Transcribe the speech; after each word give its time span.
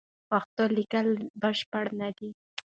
پښتو 0.29 0.63
لیک 0.75 0.93
لا 1.07 1.21
بشپړ 1.41 1.85
نه 2.01 2.09
دی. 2.17 2.29